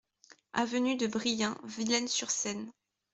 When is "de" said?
0.97-1.05